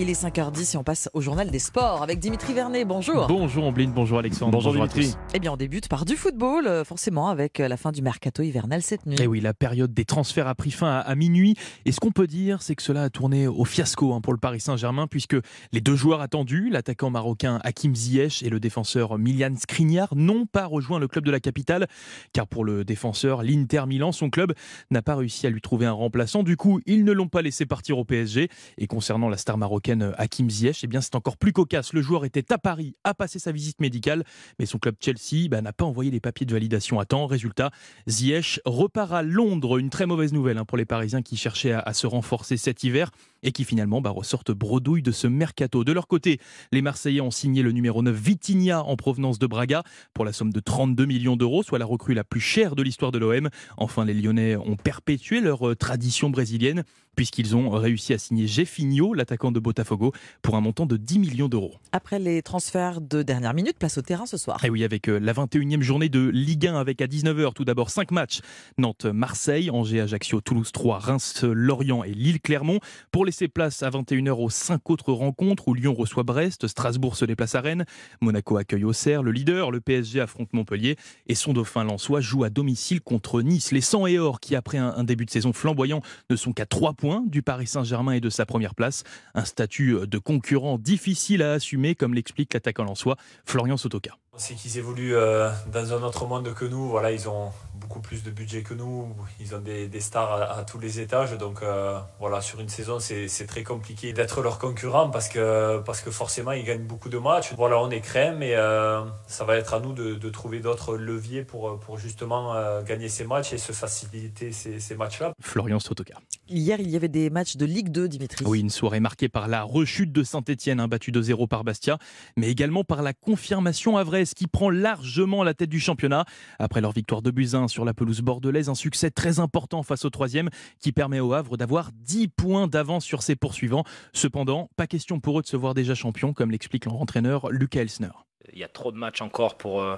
Il 0.00 0.08
est 0.10 0.22
5h10 0.22 0.74
et 0.74 0.76
on 0.76 0.84
passe 0.84 1.10
au 1.12 1.20
journal 1.20 1.50
des 1.50 1.58
sports 1.58 2.04
avec 2.04 2.20
Dimitri 2.20 2.54
Vernet. 2.54 2.84
Bonjour. 2.84 3.26
Bonjour 3.26 3.64
Ombline, 3.64 3.90
bonjour 3.90 4.20
Alexandre. 4.20 4.52
Bonjour, 4.52 4.72
Dimitri. 4.72 5.12
Eh 5.34 5.40
bien, 5.40 5.50
on 5.50 5.56
débute 5.56 5.88
par 5.88 6.04
du 6.04 6.14
football, 6.14 6.68
euh, 6.68 6.84
forcément, 6.84 7.30
avec 7.30 7.58
euh, 7.58 7.66
la 7.66 7.76
fin 7.76 7.90
du 7.90 8.00
mercato 8.00 8.44
hivernal 8.44 8.80
cette 8.80 9.06
nuit. 9.06 9.16
Et 9.18 9.24
Eh 9.24 9.26
oui, 9.26 9.40
la 9.40 9.54
période 9.54 9.92
des 9.92 10.04
transferts 10.04 10.46
a 10.46 10.54
pris 10.54 10.70
fin 10.70 10.86
à, 10.86 10.98
à 11.00 11.16
minuit. 11.16 11.56
Et 11.84 11.90
ce 11.90 11.98
qu'on 11.98 12.12
peut 12.12 12.28
dire, 12.28 12.62
c'est 12.62 12.76
que 12.76 12.82
cela 12.84 13.02
a 13.02 13.10
tourné 13.10 13.48
au 13.48 13.64
fiasco 13.64 14.12
hein, 14.14 14.20
pour 14.20 14.32
le 14.32 14.38
Paris 14.38 14.60
Saint-Germain, 14.60 15.08
puisque 15.08 15.36
les 15.72 15.80
deux 15.80 15.96
joueurs 15.96 16.20
attendus, 16.20 16.70
l'attaquant 16.70 17.10
marocain 17.10 17.58
Hakim 17.64 17.92
Ziyech 17.96 18.44
et 18.44 18.50
le 18.50 18.60
défenseur 18.60 19.18
Milian 19.18 19.56
Skriniar, 19.56 20.14
n'ont 20.14 20.46
pas 20.46 20.66
rejoint 20.66 21.00
le 21.00 21.08
club 21.08 21.24
de 21.24 21.32
la 21.32 21.40
capitale. 21.40 21.88
Car 22.32 22.46
pour 22.46 22.64
le 22.64 22.84
défenseur, 22.84 23.42
l'Inter 23.42 23.82
Milan, 23.88 24.12
son 24.12 24.30
club, 24.30 24.52
n'a 24.92 25.02
pas 25.02 25.16
réussi 25.16 25.48
à 25.48 25.50
lui 25.50 25.60
trouver 25.60 25.86
un 25.86 25.92
remplaçant. 25.92 26.44
Du 26.44 26.56
coup, 26.56 26.78
ils 26.86 27.04
ne 27.04 27.10
l'ont 27.10 27.26
pas 27.26 27.42
laissé 27.42 27.66
partir 27.66 27.98
au 27.98 28.04
PSG. 28.04 28.48
Et 28.78 28.86
concernant 28.86 29.28
la 29.28 29.36
star 29.36 29.58
marocaine 29.58 29.87
Hakim 29.88 30.50
Ziyech, 30.50 30.84
eh 30.84 30.86
bien 30.86 31.00
c'est 31.00 31.14
encore 31.14 31.36
plus 31.36 31.52
cocasse. 31.52 31.92
Le 31.92 32.02
joueur 32.02 32.24
était 32.24 32.52
à 32.52 32.58
Paris, 32.58 32.94
a 33.04 33.14
passé 33.14 33.38
sa 33.38 33.52
visite 33.52 33.80
médicale, 33.80 34.24
mais 34.58 34.66
son 34.66 34.78
club 34.78 34.96
Chelsea 35.00 35.48
bah, 35.48 35.60
n'a 35.60 35.72
pas 35.72 35.84
envoyé 35.84 36.10
les 36.10 36.20
papiers 36.20 36.46
de 36.46 36.52
validation 36.52 37.00
à 37.00 37.04
temps. 37.04 37.26
Résultat, 37.26 37.70
Ziyech 38.08 38.60
repart 38.64 39.12
à 39.12 39.22
Londres. 39.22 39.78
Une 39.78 39.90
très 39.90 40.06
mauvaise 40.06 40.32
nouvelle 40.32 40.58
hein, 40.58 40.64
pour 40.64 40.78
les 40.78 40.84
Parisiens 40.84 41.22
qui 41.22 41.36
cherchaient 41.36 41.72
à, 41.72 41.80
à 41.80 41.92
se 41.92 42.06
renforcer 42.06 42.56
cet 42.56 42.84
hiver 42.84 43.10
et 43.42 43.52
qui 43.52 43.64
finalement 43.64 44.00
bah, 44.00 44.10
ressortent 44.10 44.52
bredouille 44.52 45.02
de 45.02 45.12
ce 45.12 45.26
mercato. 45.26 45.84
De 45.84 45.92
leur 45.92 46.06
côté, 46.06 46.40
les 46.72 46.82
Marseillais 46.82 47.20
ont 47.20 47.30
signé 47.30 47.62
le 47.62 47.72
numéro 47.72 48.02
9 48.02 48.14
Vitinha 48.14 48.82
en 48.82 48.96
provenance 48.96 49.38
de 49.38 49.46
Braga 49.46 49.82
pour 50.14 50.24
la 50.24 50.32
somme 50.32 50.52
de 50.52 50.60
32 50.60 51.06
millions 51.06 51.36
d'euros, 51.36 51.62
soit 51.62 51.78
la 51.78 51.86
recrue 51.86 52.14
la 52.14 52.24
plus 52.24 52.40
chère 52.40 52.74
de 52.74 52.82
l'histoire 52.82 53.12
de 53.12 53.18
l'OM. 53.18 53.48
Enfin, 53.76 54.04
les 54.04 54.14
Lyonnais 54.14 54.56
ont 54.56 54.76
perpétué 54.76 55.40
leur 55.40 55.68
euh, 55.68 55.74
tradition 55.74 56.30
brésilienne 56.30 56.84
puisqu'ils 57.18 57.56
ont 57.56 57.70
réussi 57.70 58.14
à 58.14 58.18
signer 58.18 58.46
Jeffinho, 58.46 59.12
l'attaquant 59.12 59.50
de 59.50 59.58
Botafogo, 59.58 60.12
pour 60.40 60.54
un 60.54 60.60
montant 60.60 60.86
de 60.86 60.96
10 60.96 61.18
millions 61.18 61.48
d'euros. 61.48 61.74
Après 61.90 62.20
les 62.20 62.42
transferts 62.42 63.00
de 63.00 63.24
dernière 63.24 63.54
minute, 63.54 63.76
place 63.76 63.98
au 63.98 64.02
terrain 64.02 64.24
ce 64.24 64.36
soir. 64.36 64.64
Et 64.64 64.70
oui, 64.70 64.84
avec 64.84 65.08
euh, 65.08 65.18
la 65.18 65.32
21e 65.32 65.80
journée 65.80 66.08
de 66.08 66.28
Ligue 66.28 66.68
1 66.68 66.76
avec 66.76 67.02
à 67.02 67.08
19h 67.08 67.54
tout 67.54 67.64
d'abord 67.64 67.90
5 67.90 68.12
matchs. 68.12 68.38
Nantes-Marseille, 68.78 69.68
Angers-Ajaccio, 69.68 70.40
Toulouse 70.42 70.70
3, 70.70 71.00
Reims-Lorient 71.00 72.04
et 72.04 72.12
Lille-Clermont. 72.12 72.78
Pour 73.10 73.24
laisser 73.24 73.48
place 73.48 73.82
à 73.82 73.90
21h 73.90 74.40
aux 74.40 74.48
5 74.48 74.88
autres 74.88 75.12
rencontres 75.12 75.66
où 75.66 75.74
Lyon 75.74 75.94
reçoit 75.94 76.22
Brest, 76.22 76.68
Strasbourg 76.68 77.16
se 77.16 77.24
déplace 77.24 77.56
à 77.56 77.60
Rennes, 77.60 77.84
Monaco 78.20 78.58
accueille 78.58 78.84
Auxerre, 78.84 79.24
le 79.24 79.32
leader, 79.32 79.72
le 79.72 79.80
PSG 79.80 80.20
affronte 80.20 80.52
Montpellier 80.52 80.94
et 81.26 81.34
son 81.34 81.52
dauphin 81.52 81.82
Lensois 81.82 82.20
joue 82.20 82.44
à 82.44 82.48
domicile 82.48 83.00
contre 83.00 83.42
Nice. 83.42 83.72
Les 83.72 83.80
100 83.80 84.06
et 84.06 84.20
or 84.20 84.38
qui 84.38 84.54
après 84.54 84.78
un, 84.78 84.94
un 84.96 85.02
début 85.02 85.24
de 85.24 85.30
saison 85.30 85.52
flamboyant 85.52 86.00
ne 86.30 86.36
sont 86.36 86.52
qu'à 86.52 86.64
3 86.64 86.92
points 86.92 87.07
du 87.26 87.42
Paris 87.42 87.66
Saint-Germain 87.66 88.12
et 88.12 88.20
de 88.20 88.30
sa 88.30 88.46
première 88.46 88.74
place. 88.74 89.04
Un 89.34 89.44
statut 89.44 90.06
de 90.06 90.18
concurrent 90.18 90.78
difficile 90.78 91.42
à 91.42 91.52
assumer 91.52 91.94
comme 91.94 92.14
l'explique 92.14 92.54
l'attaquant 92.54 92.84
lensois 92.84 93.16
Florian 93.44 93.76
Sotoka. 93.76 94.12
C'est 94.36 94.54
qu'ils 94.54 94.78
évoluent 94.78 95.16
euh, 95.16 95.50
dans 95.72 95.92
un 95.94 96.02
autre 96.04 96.24
monde 96.26 96.54
que 96.54 96.64
nous. 96.64 96.88
Voilà, 96.88 97.10
ils 97.10 97.28
ont 97.28 97.50
beaucoup 97.74 97.98
plus 97.98 98.22
de 98.22 98.30
budget 98.30 98.62
que 98.62 98.72
nous. 98.72 99.08
Ils 99.40 99.52
ont 99.56 99.58
des, 99.58 99.88
des 99.88 99.98
stars 100.00 100.30
à, 100.32 100.58
à, 100.58 100.64
tous 100.64 100.78
les 100.78 101.00
étages. 101.00 101.36
Donc 101.36 101.60
euh, 101.62 101.98
voilà, 102.20 102.40
sur 102.40 102.60
une 102.60 102.68
saison, 102.68 103.00
c'est 103.00 103.46
très 103.48 103.64
compliqué 103.64 104.12
d'être 104.12 104.40
leur 104.40 104.60
concurrent 104.60 105.10
parce 105.10 105.28
que, 105.28 105.80
parce 105.80 106.02
que 106.02 106.12
forcément, 106.12 106.52
ils 106.52 106.64
gagnent 106.64 106.86
beaucoup 106.86 107.08
de 107.08 107.18
matchs. 107.18 107.52
Voilà, 107.56 107.80
on 107.80 107.90
est 107.90 108.00
crème 108.00 108.40
et 108.44 108.54
euh, 108.54 109.02
ça 109.26 109.44
va 109.44 109.56
être 109.56 109.74
à 109.74 109.80
nous 109.80 109.92
de, 109.92 110.14
de 110.14 110.30
trouver 110.30 110.60
d'autres 110.60 110.96
leviers 110.96 111.42
pour, 111.42 111.80
pour 111.80 111.98
justement 111.98 112.54
euh, 112.54 112.82
gagner 112.82 113.08
ces 113.08 113.24
matchs 113.24 113.52
et 113.52 113.58
se 113.58 113.72
faciliter 113.72 114.52
ces, 114.52 114.78
ces 114.78 114.94
matchs-là. 114.94 115.32
Florian 115.40 115.80
Sotoka. 115.80 116.14
Hier, 116.50 116.80
il 116.80 116.88
y 116.88 116.96
avait 116.96 117.08
des 117.08 117.28
matchs 117.28 117.56
de 117.56 117.66
Ligue 117.66 117.90
2, 117.90 118.08
Dimitri. 118.08 118.42
Oui, 118.46 118.60
une 118.60 118.70
soirée 118.70 119.00
marquée 119.00 119.28
par 119.28 119.48
la 119.48 119.62
rechute 119.64 120.12
de 120.12 120.22
Saint-Etienne, 120.22 120.84
battu 120.86 121.12
2-0 121.12 121.46
par 121.46 121.62
Bastia, 121.62 121.98
mais 122.38 122.48
également 122.48 122.84
par 122.84 123.02
la 123.02 123.12
confirmation 123.12 123.98
à 123.98 124.04
Vresse 124.04 124.32
qui 124.32 124.46
prend 124.46 124.70
largement 124.70 125.44
la 125.44 125.52
tête 125.52 125.68
du 125.68 125.78
championnat. 125.78 126.24
Après 126.58 126.80
leur 126.80 126.92
victoire 126.92 127.20
de 127.20 127.30
Buzyn 127.30 127.68
sur 127.68 127.84
la 127.84 127.92
pelouse 127.92 128.22
bordelaise, 128.22 128.70
un 128.70 128.74
succès 128.74 129.10
très 129.10 129.40
important 129.40 129.82
face 129.82 130.06
au 130.06 130.10
troisième 130.10 130.48
qui 130.80 130.92
permet 130.92 131.20
au 131.20 131.34
Havre 131.34 131.58
d'avoir 131.58 131.90
10 131.92 132.28
points 132.28 132.66
d'avance 132.66 133.04
sur 133.04 133.22
ses 133.22 133.36
poursuivants. 133.36 133.84
Cependant, 134.14 134.70
pas 134.76 134.86
question 134.86 135.20
pour 135.20 135.38
eux 135.38 135.42
de 135.42 135.48
se 135.48 135.56
voir 135.56 135.74
déjà 135.74 135.94
champion, 135.94 136.32
comme 136.32 136.50
l'explique 136.50 136.86
leur 136.86 136.96
entraîneur 136.96 137.50
Lucas 137.50 137.82
Elsner. 137.82 138.08
Il 138.54 138.58
y 138.58 138.64
a 138.64 138.68
trop 138.68 138.90
de 138.90 138.96
matchs 138.96 139.20
encore 139.20 139.58
pour 139.58 139.82
euh, 139.82 139.96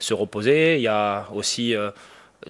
se 0.00 0.14
reposer. 0.14 0.78
Il 0.78 0.82
y 0.82 0.88
a 0.88 1.28
aussi 1.32 1.76
euh, 1.76 1.92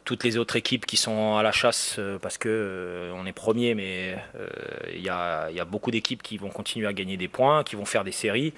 toutes 0.04 0.24
les 0.24 0.36
autres 0.36 0.56
équipes 0.56 0.86
qui 0.86 0.96
sont 0.96 1.36
à 1.36 1.42
la 1.42 1.52
chasse 1.52 1.96
euh, 1.98 2.18
parce 2.18 2.38
que 2.38 2.48
euh, 2.48 3.12
on 3.14 3.26
est 3.26 3.32
premier, 3.32 3.74
mais 3.74 4.16
euh, 4.36 4.46
il 4.94 5.02
y, 5.02 5.08
a, 5.08 5.64
beaucoup 5.64 5.90
d'équipes 5.90 6.22
qui 6.22 6.38
vont 6.38 6.48
continuer 6.48 6.86
à 6.86 6.92
gagner 6.92 7.16
des 7.16 7.28
points, 7.28 7.62
qui 7.64 7.76
vont 7.76 7.84
faire 7.84 8.04
des 8.04 8.12
séries. 8.12 8.52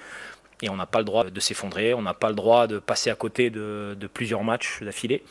Et 0.61 0.69
on 0.69 0.77
n'a 0.77 0.85
pas 0.85 0.99
le 0.99 1.05
droit 1.05 1.25
de 1.25 1.39
s'effondrer, 1.39 1.93
on 1.93 2.01
n'a 2.01 2.13
pas 2.13 2.29
le 2.29 2.35
droit 2.35 2.65
de 2.67 2.79
passer 2.79 3.09
à 3.09 3.15
côté 3.15 3.49
de 3.49 4.09
plusieurs 4.13 4.43
matchs 4.43 4.81
d'affilée. 4.81 5.21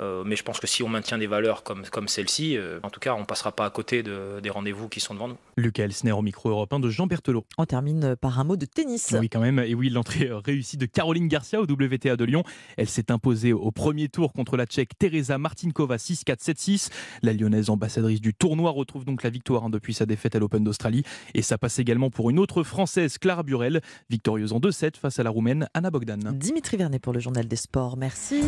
Euh, 0.00 0.22
mais 0.24 0.36
je 0.36 0.42
pense 0.42 0.58
que 0.58 0.66
si 0.66 0.82
on 0.82 0.88
maintient 0.88 1.18
des 1.18 1.26
valeurs 1.26 1.62
comme, 1.62 1.82
comme 1.90 2.08
celle-ci, 2.08 2.56
euh, 2.56 2.80
en 2.82 2.90
tout 2.90 3.00
cas, 3.00 3.14
on 3.14 3.20
ne 3.20 3.24
passera 3.24 3.52
pas 3.52 3.66
à 3.66 3.70
côté 3.70 4.02
de, 4.02 4.40
des 4.42 4.50
rendez-vous 4.50 4.88
qui 4.88 5.00
sont 5.00 5.14
devant 5.14 5.28
nous. 5.28 5.36
Lucas 5.56 5.84
Elsner 5.84 6.12
au 6.12 6.22
micro 6.22 6.48
européen 6.50 6.80
de 6.80 6.88
Jean 6.88 7.06
Berthelot. 7.06 7.44
On 7.58 7.66
termine 7.66 8.16
par 8.16 8.38
un 8.38 8.44
mot 8.44 8.56
de 8.56 8.66
tennis. 8.66 9.14
Oui, 9.18 9.28
quand 9.28 9.40
même. 9.40 9.58
Et 9.58 9.74
oui, 9.74 9.90
l'entrée 9.90 10.30
réussie 10.32 10.76
de 10.76 10.86
Caroline 10.86 11.28
Garcia 11.28 11.60
au 11.60 11.64
WTA 11.64 12.16
de 12.16 12.24
Lyon. 12.24 12.42
Elle 12.76 12.88
s'est 12.88 13.10
imposée 13.10 13.52
au 13.52 13.70
premier 13.70 14.08
tour 14.08 14.32
contre 14.32 14.56
la 14.56 14.66
Tchèque 14.66 14.96
Teresa 14.98 15.38
Martinkova 15.38 15.96
6-4, 15.96 16.42
7-6. 16.42 16.90
La 17.22 17.32
lyonnaise 17.32 17.70
ambassadrice 17.70 18.20
du 18.20 18.34
tournoi 18.34 18.70
retrouve 18.70 19.04
donc 19.04 19.22
la 19.22 19.30
victoire 19.30 19.64
hein, 19.64 19.70
depuis 19.70 19.94
sa 19.94 20.06
défaite 20.06 20.34
à 20.34 20.38
l'Open 20.38 20.64
d'Australie. 20.64 21.04
Et 21.34 21.42
ça 21.42 21.58
passe 21.58 21.78
également 21.78 22.10
pour 22.10 22.30
une 22.30 22.38
autre 22.38 22.62
française, 22.62 23.18
Clara 23.18 23.42
Burel, 23.42 23.80
victorieuse 24.10 24.52
en 24.52 24.60
2-7 24.60 24.96
face 24.96 25.18
à 25.18 25.22
la 25.22 25.30
roumaine 25.30 25.68
Anna 25.74 25.90
Bogdan. 25.90 26.32
Dimitri 26.34 26.76
Vernet 26.76 27.00
pour 27.00 27.12
le 27.12 27.20
journal 27.20 27.46
des 27.46 27.56
sports. 27.56 27.96
Merci. 27.96 28.36